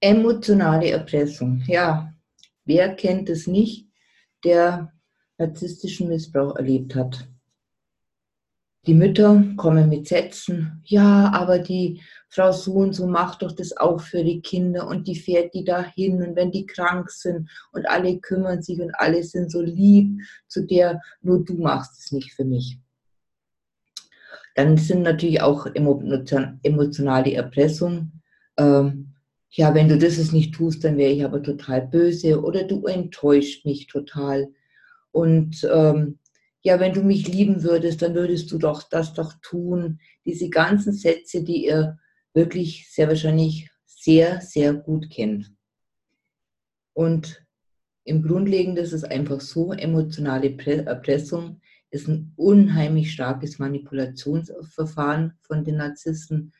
Emotionale 0.00 0.90
Erpressung. 0.90 1.62
Ja, 1.66 2.12
wer 2.64 2.94
kennt 2.94 3.28
es 3.30 3.46
nicht, 3.46 3.88
der 4.44 4.92
narzisstischen 5.38 6.08
Missbrauch 6.08 6.56
erlebt 6.56 6.94
hat? 6.94 7.28
Die 8.86 8.94
Mütter 8.94 9.42
kommen 9.56 9.88
mit 9.88 10.06
Sätzen, 10.06 10.80
ja, 10.84 11.32
aber 11.32 11.58
die 11.58 12.00
Frau 12.28 12.52
so 12.52 12.74
und 12.74 12.92
so 12.92 13.08
macht 13.08 13.42
doch 13.42 13.50
das 13.50 13.76
auch 13.76 14.00
für 14.00 14.22
die 14.22 14.40
Kinder 14.40 14.86
und 14.86 15.08
die 15.08 15.16
fährt 15.16 15.54
die 15.54 15.64
dahin 15.64 16.22
und 16.22 16.36
wenn 16.36 16.52
die 16.52 16.66
krank 16.66 17.10
sind 17.10 17.50
und 17.72 17.88
alle 17.88 18.20
kümmern 18.20 18.62
sich 18.62 18.80
und 18.80 18.94
alle 18.94 19.24
sind 19.24 19.50
so 19.50 19.60
lieb 19.60 20.20
zu 20.46 20.64
der, 20.64 21.00
nur 21.20 21.44
du 21.44 21.54
machst 21.54 21.98
es 21.98 22.12
nicht 22.12 22.32
für 22.32 22.44
mich. 22.44 22.78
Dann 24.54 24.76
sind 24.76 25.02
natürlich 25.02 25.42
auch 25.42 25.66
emotionale 25.66 27.34
Erpressung. 27.34 28.12
Ähm, 28.56 29.15
ja, 29.56 29.74
wenn 29.74 29.88
du 29.88 29.96
das 29.96 30.32
nicht 30.32 30.54
tust, 30.54 30.84
dann 30.84 30.98
wäre 30.98 31.12
ich 31.12 31.24
aber 31.24 31.42
total 31.42 31.80
böse 31.80 32.42
oder 32.42 32.64
du 32.64 32.84
enttäuscht 32.84 33.64
mich 33.64 33.86
total. 33.86 34.48
Und 35.12 35.66
ähm, 35.72 36.18
ja, 36.60 36.78
wenn 36.78 36.92
du 36.92 37.02
mich 37.02 37.26
lieben 37.26 37.62
würdest, 37.62 38.02
dann 38.02 38.14
würdest 38.14 38.52
du 38.52 38.58
doch 38.58 38.82
das 38.82 39.14
doch 39.14 39.32
tun. 39.40 39.98
Diese 40.26 40.50
ganzen 40.50 40.92
Sätze, 40.92 41.42
die 41.42 41.64
ihr 41.64 41.98
wirklich 42.34 42.92
sehr 42.92 43.08
wahrscheinlich 43.08 43.70
sehr, 43.86 44.42
sehr 44.42 44.74
gut 44.74 45.10
kennt. 45.10 45.50
Und 46.92 47.42
im 48.04 48.22
Grundlegenden 48.22 48.84
ist 48.84 48.92
es 48.92 49.04
einfach 49.04 49.40
so, 49.40 49.72
emotionale 49.72 50.54
Erpressung 50.84 51.62
ist 51.90 52.08
ein 52.08 52.34
unheimlich 52.36 53.12
starkes 53.12 53.58
Manipulationsverfahren 53.58 55.32
von 55.40 55.64
den 55.64 55.76
Narzissten, 55.76 56.52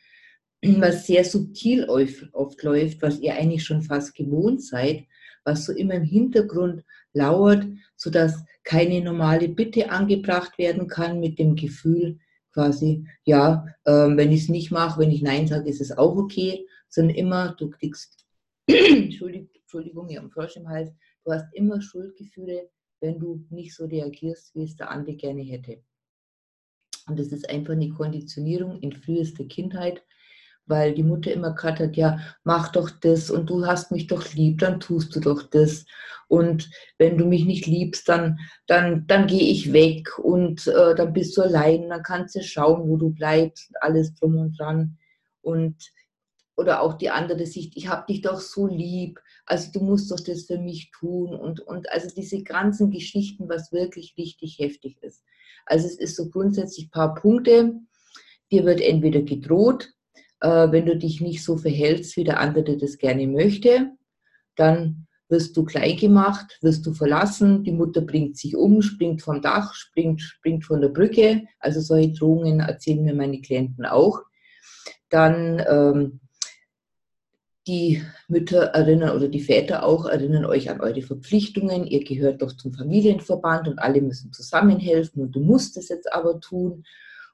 was 0.80 1.06
sehr 1.06 1.24
subtil 1.24 1.84
oft 1.88 2.62
läuft, 2.62 3.02
was 3.02 3.20
ihr 3.20 3.34
eigentlich 3.34 3.64
schon 3.64 3.82
fast 3.82 4.14
gewohnt 4.14 4.62
seid, 4.62 5.04
was 5.44 5.64
so 5.64 5.72
immer 5.72 5.94
im 5.94 6.04
Hintergrund 6.04 6.84
lauert, 7.12 7.66
sodass 7.96 8.44
keine 8.64 9.00
normale 9.00 9.48
Bitte 9.48 9.90
angebracht 9.90 10.58
werden 10.58 10.88
kann 10.88 11.20
mit 11.20 11.38
dem 11.38 11.54
Gefühl 11.54 12.18
quasi, 12.52 13.06
ja, 13.24 13.66
äh, 13.84 13.92
wenn 13.92 14.32
ich 14.32 14.44
es 14.44 14.48
nicht 14.48 14.70
mache, 14.70 15.00
wenn 15.00 15.10
ich 15.10 15.22
Nein 15.22 15.46
sage, 15.46 15.68
ist 15.68 15.80
es 15.80 15.96
auch 15.96 16.16
okay, 16.16 16.66
sondern 16.88 17.16
immer, 17.16 17.54
du 17.58 17.68
kriegst, 17.70 18.24
Entschuldigung, 18.66 20.08
ich 20.08 20.16
habe 20.16 20.30
Frosch 20.30 20.56
im 20.56 20.68
Hals, 20.68 20.90
du 21.24 21.32
hast 21.32 21.52
immer 21.54 21.82
Schuldgefühle, 21.82 22.70
wenn 23.00 23.18
du 23.18 23.44
nicht 23.50 23.74
so 23.74 23.84
reagierst, 23.84 24.54
wie 24.54 24.64
es 24.64 24.74
der 24.74 24.90
andere 24.90 25.16
gerne 25.16 25.42
hätte. 25.42 25.82
Und 27.08 27.18
das 27.18 27.28
ist 27.28 27.48
einfach 27.50 27.74
eine 27.74 27.90
Konditionierung 27.90 28.80
in 28.80 28.92
frühester 28.92 29.44
Kindheit, 29.44 30.02
weil 30.66 30.94
die 30.94 31.02
Mutter 31.02 31.32
immer 31.32 31.54
gerade 31.54 31.84
hat, 31.84 31.96
ja, 31.96 32.18
mach 32.44 32.72
doch 32.72 32.90
das 32.90 33.30
und 33.30 33.48
du 33.50 33.66
hast 33.66 33.92
mich 33.92 34.06
doch 34.06 34.32
lieb, 34.34 34.58
dann 34.58 34.80
tust 34.80 35.14
du 35.14 35.20
doch 35.20 35.42
das. 35.42 35.86
Und 36.28 36.70
wenn 36.98 37.16
du 37.18 37.26
mich 37.26 37.44
nicht 37.44 37.66
liebst, 37.66 38.08
dann, 38.08 38.38
dann, 38.66 39.06
dann 39.06 39.26
gehe 39.26 39.50
ich 39.50 39.72
weg 39.72 40.18
und 40.18 40.66
äh, 40.66 40.94
dann 40.94 41.12
bist 41.12 41.36
du 41.36 41.42
allein, 41.42 41.88
dann 41.88 42.02
kannst 42.02 42.34
du 42.34 42.42
schauen, 42.42 42.88
wo 42.88 42.96
du 42.96 43.10
bleibst, 43.10 43.70
alles 43.80 44.14
drum 44.14 44.36
und 44.36 44.58
dran. 44.58 44.98
Und 45.42 45.76
oder 46.56 46.80
auch 46.80 46.94
die 46.94 47.10
andere 47.10 47.46
Sicht, 47.46 47.76
ich 47.76 47.88
habe 47.88 48.06
dich 48.08 48.22
doch 48.22 48.40
so 48.40 48.66
lieb, 48.66 49.20
also 49.44 49.70
du 49.72 49.80
musst 49.80 50.10
doch 50.10 50.18
das 50.18 50.44
für 50.44 50.58
mich 50.58 50.90
tun 50.90 51.34
und, 51.34 51.60
und 51.60 51.90
also 51.92 52.08
diese 52.14 52.42
ganzen 52.42 52.90
Geschichten, 52.90 53.48
was 53.48 53.72
wirklich 53.72 54.14
richtig 54.16 54.58
heftig 54.58 54.96
ist. 55.02 55.22
Also 55.66 55.86
es 55.86 55.98
ist 55.98 56.16
so 56.16 56.30
grundsätzlich 56.30 56.86
ein 56.86 56.90
paar 56.90 57.14
Punkte, 57.14 57.74
dir 58.50 58.64
wird 58.64 58.80
entweder 58.80 59.22
gedroht, 59.22 59.92
äh, 60.40 60.70
wenn 60.70 60.86
du 60.86 60.96
dich 60.96 61.20
nicht 61.20 61.42
so 61.44 61.56
verhältst, 61.56 62.16
wie 62.16 62.24
der 62.24 62.40
andere 62.40 62.76
das 62.76 62.98
gerne 62.98 63.26
möchte, 63.26 63.92
dann 64.56 65.06
wirst 65.28 65.56
du 65.56 65.64
klein 65.64 65.96
gemacht, 65.96 66.58
wirst 66.62 66.86
du 66.86 66.92
verlassen, 66.92 67.64
die 67.64 67.72
Mutter 67.72 68.00
bringt 68.00 68.36
sich 68.36 68.54
um, 68.54 68.80
springt 68.80 69.22
vom 69.22 69.42
Dach, 69.42 69.74
springt, 69.74 70.20
springt 70.20 70.64
von 70.64 70.80
der 70.80 70.88
Brücke. 70.88 71.42
Also 71.58 71.80
solche 71.80 72.12
Drohungen 72.12 72.60
erzählen 72.60 73.04
mir 73.04 73.14
meine 73.14 73.40
Klienten 73.40 73.84
auch. 73.86 74.22
Dann 75.10 75.62
ähm, 75.68 76.20
die 77.66 78.02
Mütter 78.28 78.66
erinnern 78.66 79.16
oder 79.16 79.28
die 79.28 79.40
Väter 79.40 79.84
auch 79.84 80.06
erinnern 80.06 80.44
euch 80.44 80.70
an 80.70 80.80
eure 80.80 81.02
Verpflichtungen. 81.02 81.86
Ihr 81.86 82.04
gehört 82.04 82.42
doch 82.42 82.52
zum 82.52 82.72
Familienverband 82.72 83.66
und 83.66 83.80
alle 83.80 84.00
müssen 84.00 84.32
zusammenhelfen 84.32 85.22
und 85.22 85.32
du 85.32 85.40
musst 85.40 85.76
es 85.76 85.88
jetzt 85.88 86.12
aber 86.12 86.40
tun. 86.40 86.84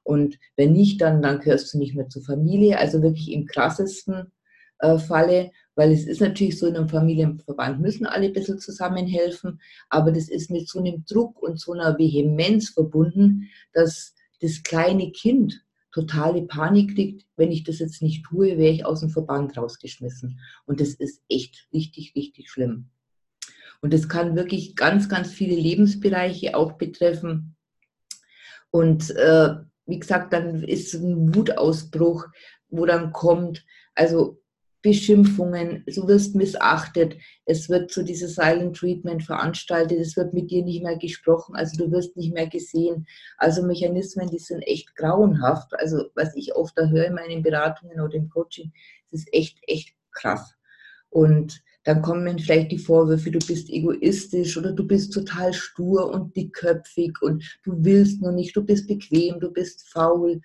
Und 0.04 0.38
wenn 0.56 0.72
nicht, 0.72 1.00
dann, 1.00 1.22
dann 1.22 1.40
gehörst 1.40 1.72
du 1.72 1.78
nicht 1.78 1.94
mehr 1.94 2.08
zur 2.08 2.22
Familie. 2.22 2.78
Also 2.78 3.02
wirklich 3.02 3.30
im 3.32 3.46
krassesten 3.46 4.32
äh, 4.78 4.98
Falle, 4.98 5.52
weil 5.74 5.92
es 5.92 6.04
ist 6.04 6.20
natürlich 6.20 6.58
so, 6.58 6.66
in 6.66 6.76
einem 6.76 6.88
Familienverband 6.88 7.80
müssen 7.80 8.06
alle 8.06 8.26
ein 8.26 8.32
bisschen 8.32 8.58
zusammenhelfen, 8.58 9.60
aber 9.88 10.12
das 10.12 10.28
ist 10.28 10.50
mit 10.50 10.68
so 10.68 10.80
einem 10.80 11.04
Druck 11.06 11.40
und 11.40 11.58
so 11.58 11.72
einer 11.72 11.98
Vehemenz 11.98 12.70
verbunden, 12.70 13.48
dass 13.72 14.14
das 14.40 14.62
kleine 14.62 15.12
Kind 15.12 15.64
totale 15.92 16.42
Panik 16.42 16.94
kriegt, 16.94 17.26
wenn 17.36 17.52
ich 17.52 17.64
das 17.64 17.78
jetzt 17.78 18.02
nicht 18.02 18.24
tue, 18.24 18.58
wäre 18.58 18.72
ich 18.72 18.84
aus 18.84 19.00
dem 19.00 19.10
Verband 19.10 19.56
rausgeschmissen. 19.56 20.40
Und 20.64 20.80
das 20.80 20.94
ist 20.94 21.22
echt 21.28 21.68
richtig, 21.72 22.14
richtig 22.16 22.50
schlimm. 22.50 22.88
Und 23.82 23.92
das 23.92 24.08
kann 24.08 24.36
wirklich 24.36 24.74
ganz, 24.74 25.08
ganz 25.08 25.30
viele 25.30 25.56
Lebensbereiche 25.56 26.56
auch 26.56 26.72
betreffen. 26.72 27.56
Und 28.70 29.10
äh, 29.10 29.54
wie 29.86 29.98
gesagt, 29.98 30.32
dann 30.32 30.62
ist 30.62 30.94
ein 30.94 31.34
Wutausbruch, 31.34 32.26
wo 32.68 32.86
dann 32.86 33.12
kommt, 33.12 33.64
also 33.94 34.42
Beschimpfungen, 34.82 35.84
du 35.86 36.08
wirst 36.08 36.34
missachtet, 36.34 37.16
es 37.44 37.68
wird 37.68 37.92
so 37.92 38.02
dieses 38.02 38.34
Silent 38.34 38.76
Treatment 38.76 39.22
veranstaltet, 39.22 40.00
es 40.00 40.16
wird 40.16 40.34
mit 40.34 40.50
dir 40.50 40.64
nicht 40.64 40.82
mehr 40.82 40.96
gesprochen, 40.96 41.54
also 41.54 41.84
du 41.84 41.92
wirst 41.92 42.16
nicht 42.16 42.34
mehr 42.34 42.48
gesehen. 42.48 43.06
Also 43.38 43.62
Mechanismen, 43.62 44.28
die 44.28 44.40
sind 44.40 44.62
echt 44.62 44.94
grauenhaft. 44.96 45.72
Also 45.78 46.06
was 46.16 46.34
ich 46.34 46.54
oft 46.56 46.76
da 46.76 46.88
höre 46.88 47.06
in 47.06 47.14
meinen 47.14 47.42
Beratungen 47.42 48.00
oder 48.00 48.14
im 48.14 48.28
Coaching, 48.28 48.72
das 49.12 49.20
ist 49.20 49.28
echt, 49.32 49.58
echt 49.68 49.94
krass. 50.10 50.54
Und 51.10 51.62
dann 51.84 52.00
kommen 52.00 52.38
vielleicht 52.38 52.70
die 52.70 52.78
Vorwürfe, 52.78 53.30
du 53.30 53.40
bist 53.40 53.68
egoistisch 53.68 54.56
oder 54.56 54.72
du 54.72 54.86
bist 54.86 55.12
total 55.12 55.52
stur 55.52 56.10
und 56.12 56.36
dickköpfig 56.36 57.20
und 57.22 57.42
du 57.64 57.72
willst 57.78 58.22
nur 58.22 58.32
nicht, 58.32 58.54
du 58.54 58.62
bist 58.62 58.86
bequem, 58.86 59.40
du 59.40 59.50
bist 59.50 59.88
faul. 59.88 60.40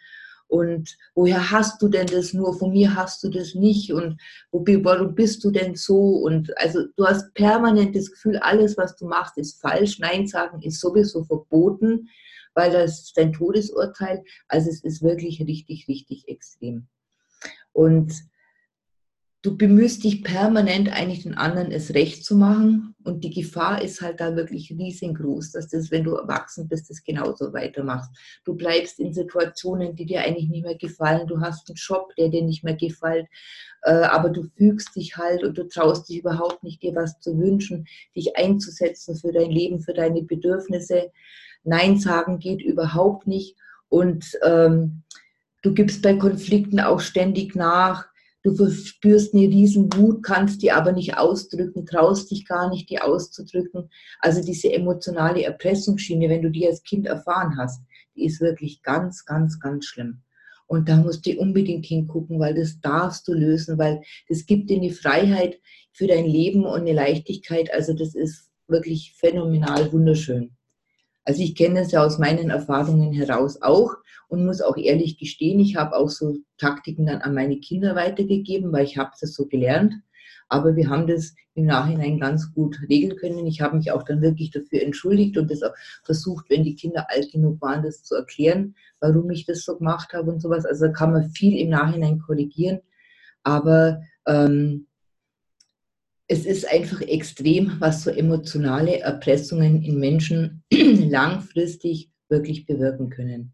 Und 0.48 0.98
woher 1.14 1.52
hast 1.52 1.82
du 1.82 1.90
denn 1.90 2.08
das 2.08 2.34
nur? 2.34 2.58
Von 2.58 2.72
mir 2.72 2.96
hast 2.96 3.22
du 3.24 3.30
das 3.30 3.54
nicht. 3.54 3.92
Und 3.92 4.20
wo, 4.52 4.64
warum 4.84 5.14
bist 5.14 5.44
du 5.44 5.52
denn 5.52 5.76
so? 5.76 5.98
Und 5.98 6.58
also 6.58 6.86
du 6.96 7.06
hast 7.06 7.34
permanent 7.34 7.96
das 7.96 8.10
Gefühl, 8.10 8.38
alles, 8.38 8.78
was 8.78 8.96
du 8.96 9.06
machst, 9.08 9.38
ist 9.38 9.60
falsch. 9.60 10.00
Nein 10.00 10.26
sagen 10.26 10.62
ist 10.62 10.80
sowieso 10.80 11.26
verboten, 11.26 12.08
weil 12.54 12.72
das 12.72 13.02
ist 13.02 13.18
dein 13.18 13.34
Todesurteil. 13.34 14.24
Also 14.48 14.70
es 14.70 14.84
ist 14.84 15.04
wirklich 15.04 15.42
richtig, 15.42 15.88
richtig 15.90 16.28
extrem. 16.30 16.88
Und 17.74 18.14
du 19.48 19.56
bemühst 19.56 20.04
dich 20.04 20.26
permanent 20.26 20.92
eigentlich 20.92 21.24
den 21.24 21.36
anderen 21.36 21.72
es 21.72 21.94
recht 21.94 22.26
zu 22.26 22.36
machen. 22.36 22.94
Und 23.06 23.24
die 23.24 23.30
Gefahr 23.30 23.82
ist 23.82 24.02
halt 24.02 24.20
da 24.20 24.36
wirklich 24.36 24.72
riesengroß, 24.78 25.54
dass 25.54 25.70
das, 25.70 25.90
wenn 25.90 26.04
du 26.04 26.16
erwachsen 26.16 26.68
bist, 26.68 26.90
das 26.90 27.02
genauso 27.02 27.54
weitermachst. 27.54 28.12
Du 28.44 28.56
bleibst 28.56 29.00
in 29.00 29.14
Situationen, 29.14 29.96
die 29.96 30.06
dir 30.06 30.24
eigentlich 30.26 30.50
nicht 30.50 30.66
mehr 30.66 30.76
gefallen, 30.76 31.28
du 31.28 31.40
hast 31.40 31.70
einen 31.70 31.78
Job, 31.78 32.14
der 32.18 32.28
dir 32.28 32.44
nicht 32.44 32.66
mehr 32.66 32.76
gefällt, 32.76 33.28
äh, 33.84 33.92
aber 33.92 34.32
du 34.32 34.44
fügst 34.58 34.98
dich 34.98 35.16
halt 35.16 35.46
und 35.46 35.58
du 35.58 35.66
traust 35.66 36.10
dich 36.10 36.18
überhaupt 36.20 36.62
nicht, 36.64 36.84
dir 36.84 36.94
was 36.94 37.18
zu 37.22 37.40
wünschen, 37.40 37.88
dich 38.18 38.36
einzusetzen 38.36 39.16
für 39.16 39.32
dein 39.32 39.50
Leben, 39.50 39.80
für 39.80 39.94
deine 39.94 40.24
Bedürfnisse. 40.24 41.10
Nein 41.64 41.98
sagen 41.98 42.40
geht 42.40 42.62
überhaupt 42.62 43.28
nicht. 43.28 43.56
Und 43.88 44.26
ähm, 44.44 45.04
du 45.62 45.74
gibst 45.74 46.02
bei 46.02 46.16
Konflikten 46.16 46.82
auch 46.82 47.00
ständig 47.00 47.56
nach 47.56 48.10
Du 48.48 48.56
verspürst 48.56 49.34
eine 49.34 49.44
riesen 49.44 49.92
Wut, 49.94 50.24
kannst 50.24 50.62
die 50.62 50.72
aber 50.72 50.94
nicht 50.94 51.18
ausdrücken, 51.18 51.86
traust 51.86 52.32
dich 52.32 52.48
gar 52.48 52.70
nicht, 52.70 52.90
die 52.90 53.02
auszudrücken. 53.02 53.90
Also 54.22 54.42
diese 54.42 54.72
emotionale 54.72 55.44
Erpressungsschiene, 55.44 56.30
wenn 56.30 56.44
du 56.44 56.50
die 56.50 56.66
als 56.66 56.82
Kind 56.82 57.08
erfahren 57.08 57.58
hast, 57.58 57.82
die 58.16 58.24
ist 58.24 58.40
wirklich 58.40 58.84
ganz, 58.84 59.26
ganz, 59.26 59.60
ganz 59.60 59.84
schlimm. 59.84 60.22
Und 60.66 60.88
da 60.88 60.96
musst 60.96 61.26
du 61.26 61.38
unbedingt 61.38 61.86
hingucken, 61.86 62.40
weil 62.40 62.54
das 62.54 62.80
darfst 62.80 63.28
du 63.28 63.34
lösen, 63.34 63.78
weil 63.78 64.02
das 64.30 64.46
gibt 64.46 64.70
dir 64.70 64.78
eine 64.78 64.92
Freiheit 64.92 65.60
für 65.92 66.08
dein 66.08 66.26
Leben 66.26 66.64
und 66.64 66.80
eine 66.80 66.94
Leichtigkeit. 66.94 67.74
Also 67.74 67.94
das 67.94 68.16
ist 68.16 68.50
wirklich 68.70 69.14
phänomenal 69.18 69.92
wunderschön. 69.92 70.56
Also 71.28 71.44
ich 71.44 71.56
kenne 71.56 71.82
es 71.82 71.92
ja 71.92 72.06
aus 72.06 72.20
meinen 72.20 72.50
Erfahrungen 72.50 73.12
heraus 73.12 73.62
auch 73.62 73.98
und 74.30 74.46
muss 74.46 74.62
auch 74.62 74.78
ehrlich 74.78 75.18
gestehen, 75.18 75.60
ich 75.60 75.76
habe 75.76 75.98
auch 75.98 76.08
so 76.08 76.38
Taktiken 76.58 77.06
dann 77.06 77.22
an 77.22 77.34
meine 77.34 77.60
Kinder 77.60 77.98
weitergegeben, 77.98 78.72
weil 78.72 78.86
ich 78.86 78.98
habe 78.98 79.12
das 79.20 79.34
so 79.34 79.46
gelernt. 79.46 79.94
Aber 80.48 80.78
wir 80.78 80.90
haben 80.90 81.06
das 81.06 81.36
im 81.54 81.66
Nachhinein 81.66 82.18
ganz 82.18 82.54
gut 82.54 82.80
regeln 82.90 83.18
können. 83.18 83.46
Ich 83.46 83.60
habe 83.60 83.76
mich 83.76 83.92
auch 83.92 84.04
dann 84.04 84.22
wirklich 84.22 84.52
dafür 84.52 84.82
entschuldigt 84.82 85.38
und 85.38 85.52
das 85.52 85.64
auch 85.64 85.74
versucht, 86.06 86.50
wenn 86.50 86.64
die 86.64 86.76
Kinder 86.76 87.08
alt 87.10 87.30
genug 87.34 87.62
waren, 87.62 87.84
das 87.84 88.04
zu 88.04 88.16
erklären, 88.16 88.76
warum 89.02 89.30
ich 89.30 89.46
das 89.46 89.66
so 89.66 89.78
gemacht 89.78 90.14
habe 90.14 90.32
und 90.32 90.42
sowas. 90.42 90.66
Also 90.66 90.86
da 90.86 90.94
kann 90.94 91.12
man 91.12 91.30
viel 91.32 91.60
im 91.60 91.72
Nachhinein 91.72 92.20
korrigieren. 92.20 92.80
Aber 93.44 94.00
ähm, 94.26 94.87
es 96.28 96.46
ist 96.46 96.70
einfach 96.70 97.02
extrem, 97.02 97.78
was 97.80 98.04
so 98.04 98.10
emotionale 98.10 99.00
Erpressungen 99.00 99.82
in 99.82 100.00
Menschen 100.00 100.64
langfristig 100.72 102.12
wirklich 102.30 102.66
bewirken 102.66 103.10
können. 103.10 103.54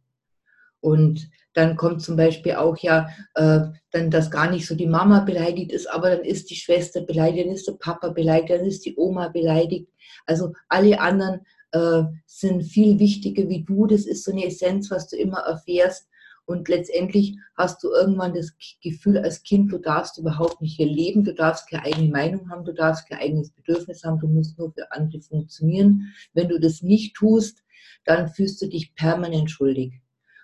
Und 0.80 1.30
dann 1.54 1.78
kommt 1.78 2.02
zum 2.02 2.18
Beispiel 2.18 2.54
auch 2.54 2.78
ja, 2.80 3.08
äh, 3.36 3.62
dann, 3.92 4.10
dass 4.10 4.32
gar 4.32 4.50
nicht 4.50 4.66
so 4.66 4.76
die 4.76 4.88
Mama 4.88 5.20
beleidigt 5.22 5.72
ist, 5.72 5.88
aber 5.90 6.10
dann 6.10 6.26
ist 6.26 6.50
die 6.50 6.56
Schwester 6.56 7.02
beleidigt, 7.02 7.46
dann 7.46 7.54
ist 7.54 7.68
der 7.68 7.74
Papa 7.74 8.10
beleidigt, 8.10 8.50
dann 8.50 8.66
ist 8.66 8.86
die 8.86 8.96
Oma 8.98 9.30
beleidigt. 9.30 9.88
Also 10.26 10.54
alle 10.68 11.00
anderen 11.00 11.42
äh, 11.72 12.04
sind 12.26 12.64
viel 12.64 13.00
wichtiger 13.00 13.48
wie 13.50 13.64
du. 13.64 13.86
Das 13.86 14.06
ist 14.06 14.24
so 14.24 14.32
eine 14.32 14.46
Essenz, 14.46 14.90
was 14.90 15.08
du 15.08 15.16
immer 15.16 15.40
erfährst. 15.40 16.08
Und 16.46 16.68
letztendlich 16.68 17.38
hast 17.56 17.84
du 17.84 17.90
irgendwann 17.90 18.34
das 18.34 18.54
Gefühl 18.82 19.18
als 19.18 19.44
Kind, 19.44 19.72
du 19.72 19.78
darfst 19.78 20.18
überhaupt 20.18 20.62
nicht 20.62 20.76
hier 20.76 20.88
leben, 20.88 21.24
du 21.24 21.34
darfst 21.34 21.70
keine 21.70 21.86
eigene 21.86 22.10
Meinung 22.10 22.50
haben, 22.50 22.66
du 22.66 22.74
darfst 22.74 23.08
kein 23.08 23.20
eigenes 23.20 23.52
Bedürfnis 23.52 24.04
haben, 24.04 24.20
du 24.20 24.28
musst 24.28 24.58
nur 24.58 24.74
für 24.74 24.92
andere 24.92 25.22
funktionieren. 25.22 26.14
Wenn 26.34 26.50
du 26.50 26.60
das 26.60 26.82
nicht 26.82 27.16
tust, 27.16 27.64
dann 28.04 28.28
fühlst 28.28 28.62
du 28.62 28.68
dich 28.68 28.94
permanent 28.96 29.52
schuldig. 29.52 30.02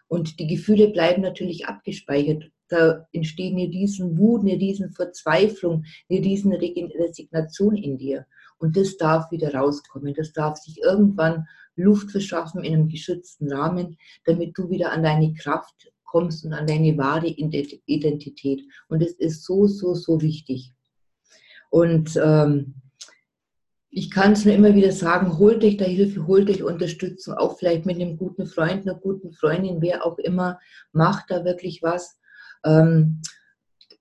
Und 0.08 0.40
die 0.40 0.48
Gefühle 0.48 0.88
bleiben 0.88 1.22
natürlich 1.22 1.68
abgespeichert. 1.68 2.50
Da 2.70 3.08
entsteht 3.12 3.54
eine 3.54 3.68
riesen 3.68 4.18
Wut, 4.18 4.42
eine 4.42 4.54
riesen 4.54 4.92
Verzweiflung, 4.92 5.84
eine 6.10 6.20
riesen 6.20 6.54
Resignation 6.54 7.76
in 7.76 7.98
dir. 7.98 8.26
Und 8.58 8.78
das 8.78 8.98
darf 8.98 9.32
wieder 9.32 9.54
rauskommen. 9.54 10.14
Das 10.14 10.34
darf 10.34 10.58
sich 10.58 10.80
irgendwann 10.82 11.48
Luft 11.76 12.12
verschaffen 12.12 12.64
in 12.64 12.74
einem 12.74 12.90
geschützten 12.90 13.52
Rahmen, 13.52 13.98
damit 14.26 14.58
du 14.58 14.70
wieder 14.70 14.92
an 14.92 15.04
deine 15.04 15.34
Kraft 15.34 15.92
kommst 16.04 16.46
und 16.46 16.54
an 16.54 16.68
deine 16.68 16.98
wahre 16.98 17.28
Identität. 17.28 18.64
Und 18.88 19.02
es 19.02 19.14
ist 19.14 19.46
so, 19.46 19.68
so, 19.68 19.94
so 19.94 20.22
wichtig. 20.22 20.74
Und 21.70 22.20
ähm, 22.22 22.76
ich 23.92 24.12
kann 24.12 24.34
es 24.34 24.46
nur 24.46 24.54
immer 24.54 24.76
wieder 24.76 24.92
sagen, 24.92 25.40
holt 25.40 25.64
euch 25.64 25.78
da 25.78 25.86
Hilfe, 25.86 26.28
holt 26.28 26.50
euch 26.50 26.64
Unterstützung, 26.64 27.36
auch 27.36 27.58
vielleicht 27.58 27.86
mit 27.86 27.96
einem 27.96 28.18
guten 28.18 28.46
Freund, 28.46 28.88
einer 28.88 29.00
guten 29.00 29.32
Freundin, 29.32 29.82
wer 29.82 30.06
auch 30.06 30.18
immer, 30.20 30.60
macht 30.92 31.32
da 31.32 31.44
wirklich 31.44 31.82
was. 31.82 32.19
Ähm, 32.66 33.22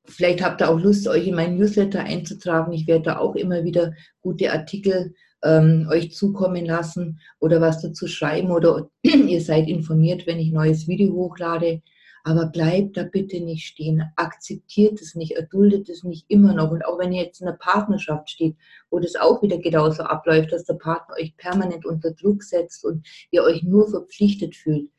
vielleicht 0.04 0.42
habt 0.42 0.60
ihr 0.60 0.70
auch 0.70 0.80
Lust, 0.80 1.06
euch 1.08 1.26
in 1.26 1.34
meinen 1.34 1.58
Newsletter 1.58 2.00
einzutragen. 2.00 2.72
Ich 2.72 2.86
werde 2.86 3.04
da 3.04 3.18
auch 3.18 3.34
immer 3.36 3.64
wieder 3.64 3.92
gute 4.20 4.52
Artikel 4.52 5.14
ähm, 5.44 5.86
euch 5.90 6.14
zukommen 6.14 6.64
lassen 6.64 7.20
oder 7.38 7.60
was 7.60 7.80
dazu 7.80 8.06
schreiben 8.06 8.50
oder 8.50 8.90
ihr 9.02 9.40
seid 9.40 9.68
informiert, 9.68 10.26
wenn 10.26 10.38
ich 10.38 10.50
neues 10.50 10.88
Video 10.88 11.12
hochlade. 11.12 11.82
Aber 12.24 12.46
bleibt 12.46 12.96
da 12.96 13.04
bitte 13.04 13.40
nicht 13.40 13.66
stehen. 13.66 14.02
Akzeptiert 14.16 15.00
es 15.00 15.14
nicht, 15.14 15.36
erduldet 15.36 15.88
es 15.88 16.02
nicht 16.02 16.26
immer 16.28 16.52
noch. 16.52 16.72
Und 16.72 16.84
auch 16.84 16.98
wenn 16.98 17.12
ihr 17.12 17.22
jetzt 17.22 17.40
in 17.40 17.48
einer 17.48 17.56
Partnerschaft 17.56 18.28
steht, 18.28 18.56
wo 18.90 18.98
das 18.98 19.14
auch 19.14 19.40
wieder 19.40 19.56
genauso 19.58 20.02
abläuft, 20.02 20.52
dass 20.52 20.64
der 20.64 20.74
Partner 20.74 21.14
euch 21.18 21.36
permanent 21.36 21.86
unter 21.86 22.10
Druck 22.10 22.42
setzt 22.42 22.84
und 22.84 23.06
ihr 23.30 23.44
euch 23.44 23.62
nur 23.62 23.88
verpflichtet 23.88 24.56
fühlt, 24.56 24.90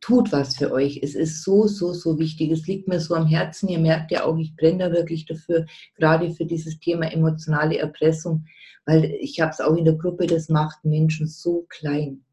tut 0.00 0.32
was 0.32 0.56
für 0.56 0.72
euch. 0.72 1.00
Es 1.02 1.14
ist 1.14 1.42
so, 1.42 1.66
so, 1.66 1.92
so 1.92 2.18
wichtig. 2.18 2.50
Es 2.50 2.66
liegt 2.66 2.88
mir 2.88 3.00
so 3.00 3.14
am 3.14 3.26
Herzen. 3.26 3.68
Ihr 3.68 3.78
merkt 3.78 4.10
ja 4.10 4.24
auch, 4.24 4.38
ich 4.38 4.54
brenne 4.56 4.78
da 4.78 4.92
wirklich 4.92 5.26
dafür, 5.26 5.66
gerade 5.96 6.30
für 6.30 6.46
dieses 6.46 6.78
Thema 6.78 7.12
emotionale 7.12 7.78
Erpressung, 7.78 8.44
weil 8.86 9.04
ich 9.20 9.40
habe 9.40 9.50
es 9.50 9.60
auch 9.60 9.76
in 9.76 9.84
der 9.84 9.94
Gruppe, 9.94 10.26
das 10.26 10.48
macht 10.48 10.84
Menschen 10.84 11.26
so 11.26 11.66
klein. 11.68 12.24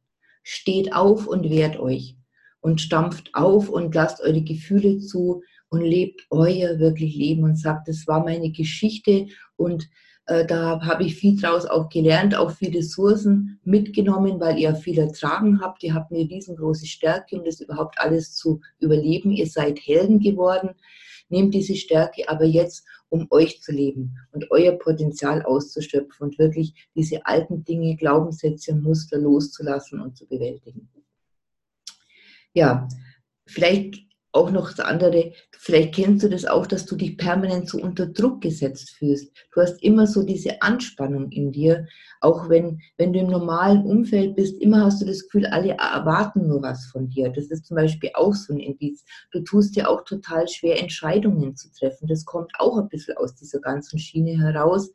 Steht 0.43 0.93
auf 0.93 1.27
und 1.27 1.49
wehrt 1.49 1.79
euch 1.79 2.17
und 2.61 2.81
stampft 2.81 3.33
auf 3.33 3.69
und 3.69 3.93
lasst 3.93 4.21
eure 4.21 4.41
Gefühle 4.41 4.99
zu 4.99 5.41
und 5.69 5.81
lebt 5.81 6.25
euer 6.29 6.79
wirklich 6.79 7.15
Leben 7.15 7.43
und 7.43 7.59
sagt, 7.59 7.87
das 7.87 8.07
war 8.07 8.23
meine 8.23 8.51
Geschichte 8.51 9.27
und 9.57 9.89
da 10.27 10.81
habe 10.81 11.03
ich 11.03 11.15
viel 11.15 11.39
draus 11.39 11.65
auch 11.65 11.87
gelernt, 11.87 12.35
auch 12.35 12.51
viele 12.51 12.79
Ressourcen 12.79 13.59
mitgenommen, 13.63 14.39
weil 14.41 14.59
ihr 14.59 14.75
viel 14.75 14.99
ertragen 14.99 15.61
habt. 15.61 15.83
Ihr 15.83 15.93
habt 15.93 16.11
eine 16.11 16.29
riesengroße 16.29 16.85
Stärke, 16.85 17.37
um 17.37 17.45
das 17.45 17.61
überhaupt 17.61 17.99
alles 17.99 18.35
zu 18.35 18.59
überleben. 18.79 19.31
Ihr 19.31 19.47
seid 19.47 19.79
Helden 19.79 20.19
geworden. 20.19 20.71
Nehmt 21.29 21.53
diese 21.53 21.75
Stärke 21.75 22.27
aber 22.27 22.43
jetzt, 22.43 22.85
um 23.09 23.27
euch 23.29 23.61
zu 23.61 23.71
leben 23.71 24.17
und 24.33 24.51
euer 24.51 24.73
Potenzial 24.73 25.43
auszuschöpfen 25.43 26.27
und 26.27 26.39
wirklich 26.39 26.73
diese 26.93 27.25
alten 27.25 27.63
Dinge, 27.63 27.95
Glaubenssätze 27.95 28.73
und 28.73 28.83
Muster 28.83 29.17
loszulassen 29.17 30.01
und 30.01 30.17
zu 30.17 30.27
bewältigen. 30.27 30.89
Ja, 32.53 32.87
vielleicht 33.45 34.06
auch 34.37 34.51
noch 34.51 34.69
das 34.71 34.85
andere, 34.85 35.33
vielleicht 35.51 35.95
kennst 35.95 36.23
du 36.23 36.29
das 36.29 36.45
auch, 36.45 36.67
dass 36.67 36.85
du 36.85 36.95
dich 36.95 37.17
permanent 37.17 37.67
so 37.67 37.79
unter 37.79 38.05
Druck 38.05 38.41
gesetzt 38.41 38.91
fühlst. 38.91 39.31
Du 39.51 39.61
hast 39.61 39.81
immer 39.83 40.05
so 40.05 40.23
diese 40.23 40.61
Anspannung 40.61 41.31
in 41.31 41.51
dir, 41.51 41.87
auch 42.21 42.47
wenn, 42.47 42.79
wenn 42.97 43.13
du 43.13 43.19
im 43.19 43.27
normalen 43.27 43.83
Umfeld 43.83 44.35
bist, 44.35 44.61
immer 44.61 44.85
hast 44.85 45.01
du 45.01 45.05
das 45.05 45.23
Gefühl, 45.23 45.47
alle 45.47 45.71
erwarten 45.71 46.47
nur 46.47 46.61
was 46.61 46.85
von 46.85 47.09
dir. 47.09 47.29
Das 47.29 47.45
ist 47.45 47.65
zum 47.65 47.75
Beispiel 47.75 48.11
auch 48.13 48.33
so 48.33 48.53
ein 48.53 48.59
Indiz. 48.59 49.03
Du 49.31 49.41
tust 49.41 49.75
dir 49.75 49.89
auch 49.89 50.03
total 50.03 50.47
schwer, 50.47 50.79
Entscheidungen 50.79 51.55
zu 51.55 51.71
treffen. 51.71 52.07
Das 52.07 52.23
kommt 52.25 52.51
auch 52.59 52.77
ein 52.77 52.89
bisschen 52.89 53.17
aus 53.17 53.35
dieser 53.35 53.59
ganzen 53.59 53.99
Schiene 53.99 54.39
heraus 54.39 54.91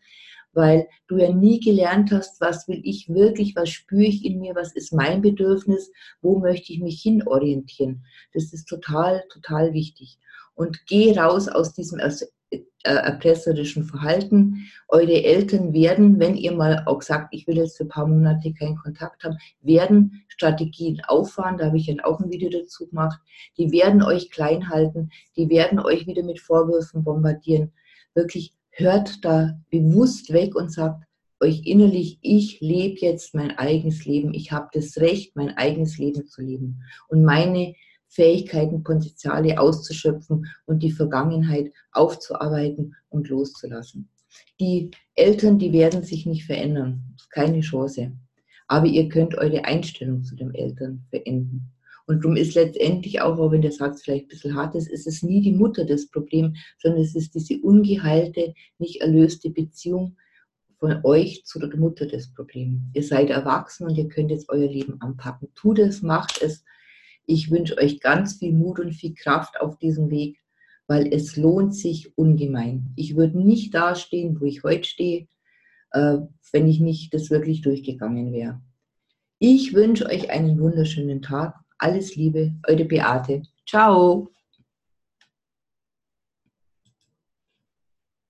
weil 0.52 0.88
du 1.08 1.18
ja 1.18 1.32
nie 1.32 1.60
gelernt 1.60 2.12
hast, 2.12 2.40
was 2.40 2.68
will 2.68 2.80
ich 2.84 3.08
wirklich, 3.08 3.56
was 3.56 3.70
spüre 3.70 4.04
ich 4.04 4.24
in 4.24 4.40
mir, 4.40 4.54
was 4.54 4.74
ist 4.74 4.92
mein 4.92 5.22
Bedürfnis, 5.22 5.90
wo 6.20 6.38
möchte 6.38 6.72
ich 6.72 6.80
mich 6.80 7.00
hinorientieren. 7.02 8.04
Das 8.32 8.52
ist 8.52 8.66
total, 8.66 9.24
total 9.30 9.72
wichtig. 9.72 10.18
Und 10.54 10.86
geh 10.86 11.18
raus 11.18 11.48
aus 11.48 11.72
diesem 11.72 11.98
äh, 12.84 12.94
erpresserischen 12.94 13.84
Verhalten. 13.84 14.66
Eure 14.88 15.24
Eltern 15.24 15.72
werden, 15.72 16.18
wenn 16.18 16.36
ihr 16.36 16.52
mal 16.52 16.82
auch 16.86 17.00
sagt, 17.00 17.32
ich 17.32 17.46
will 17.46 17.56
jetzt 17.56 17.76
für 17.76 17.84
ein 17.84 17.88
paar 17.88 18.06
Monate 18.06 18.52
keinen 18.52 18.76
Kontakt 18.76 19.24
haben, 19.24 19.38
werden 19.60 20.24
Strategien 20.28 21.00
auffahren, 21.06 21.58
da 21.58 21.66
habe 21.66 21.78
ich 21.78 21.86
dann 21.86 22.00
auch 22.00 22.20
ein 22.20 22.30
Video 22.30 22.50
dazu 22.50 22.88
gemacht, 22.88 23.20
die 23.56 23.70
werden 23.70 24.02
euch 24.02 24.30
klein 24.30 24.68
halten, 24.68 25.10
die 25.36 25.48
werden 25.48 25.78
euch 25.78 26.06
wieder 26.06 26.22
mit 26.22 26.40
Vorwürfen 26.40 27.04
bombardieren. 27.04 27.72
Wirklich 28.14 28.52
hört 28.72 29.24
da 29.24 29.58
bewusst 29.70 30.32
weg 30.32 30.54
und 30.54 30.72
sagt 30.72 31.04
euch 31.40 31.62
innerlich, 31.64 32.18
ich 32.22 32.60
lebe 32.60 33.00
jetzt 33.00 33.34
mein 33.34 33.58
eigenes 33.58 34.04
Leben, 34.04 34.32
ich 34.32 34.52
habe 34.52 34.68
das 34.72 34.96
Recht, 34.98 35.36
mein 35.36 35.56
eigenes 35.56 35.98
Leben 35.98 36.26
zu 36.26 36.40
leben 36.40 36.82
und 37.08 37.24
meine 37.24 37.74
Fähigkeiten, 38.08 38.82
Potenziale 38.82 39.58
auszuschöpfen 39.58 40.46
und 40.66 40.82
die 40.82 40.92
Vergangenheit 40.92 41.72
aufzuarbeiten 41.92 42.94
und 43.08 43.28
loszulassen. 43.28 44.08
Die 44.60 44.90
Eltern, 45.14 45.58
die 45.58 45.72
werden 45.72 46.02
sich 46.02 46.26
nicht 46.26 46.44
verändern, 46.44 47.16
keine 47.30 47.60
Chance. 47.60 48.12
Aber 48.68 48.86
ihr 48.86 49.08
könnt 49.08 49.34
eure 49.36 49.64
Einstellung 49.64 50.24
zu 50.24 50.36
den 50.36 50.54
Eltern 50.54 51.04
verändern. 51.10 51.71
Und 52.06 52.24
darum 52.24 52.36
ist 52.36 52.54
letztendlich 52.54 53.20
auch, 53.20 53.38
auch 53.38 53.50
wenn 53.50 53.62
der 53.62 53.72
Satz 53.72 54.02
vielleicht 54.02 54.26
ein 54.26 54.28
bisschen 54.28 54.54
hart 54.54 54.74
ist, 54.74 54.88
ist 54.88 55.06
es 55.06 55.22
nie 55.22 55.40
die 55.40 55.52
Mutter 55.52 55.84
das 55.84 56.08
Problem, 56.08 56.54
sondern 56.78 57.02
es 57.02 57.14
ist 57.14 57.34
diese 57.34 57.60
ungeheilte, 57.60 58.54
nicht 58.78 59.00
erlöste 59.00 59.50
Beziehung 59.50 60.16
von 60.78 61.00
euch 61.04 61.44
zu 61.44 61.60
der 61.60 61.76
Mutter 61.76 62.06
das 62.06 62.34
Problem. 62.34 62.90
Ihr 62.92 63.04
seid 63.04 63.30
erwachsen 63.30 63.86
und 63.86 63.96
ihr 63.96 64.08
könnt 64.08 64.32
jetzt 64.32 64.48
euer 64.48 64.68
Leben 64.68 65.00
anpacken. 65.00 65.48
Tut 65.54 65.78
es, 65.78 66.02
macht 66.02 66.42
es. 66.42 66.64
Ich 67.24 67.52
wünsche 67.52 67.78
euch 67.78 68.00
ganz 68.00 68.38
viel 68.38 68.52
Mut 68.52 68.80
und 68.80 68.92
viel 68.92 69.14
Kraft 69.14 69.60
auf 69.60 69.78
diesem 69.78 70.10
Weg, 70.10 70.40
weil 70.88 71.06
es 71.14 71.36
lohnt 71.36 71.74
sich 71.76 72.18
ungemein. 72.18 72.92
Ich 72.96 73.16
würde 73.16 73.38
nicht 73.38 73.74
dastehen, 73.74 74.40
wo 74.40 74.44
ich 74.44 74.64
heute 74.64 74.88
stehe, 74.88 75.28
äh, 75.92 76.18
wenn 76.50 76.68
ich 76.68 76.80
nicht 76.80 77.14
das 77.14 77.30
wirklich 77.30 77.62
durchgegangen 77.62 78.32
wäre. 78.32 78.60
Ich 79.38 79.74
wünsche 79.74 80.06
euch 80.06 80.30
einen 80.30 80.58
wunderschönen 80.58 81.22
Tag 81.22 81.61
alles 81.82 82.14
Liebe, 82.16 82.52
eure 82.68 82.84
Beate. 82.84 83.42
Ciao. 83.66 84.28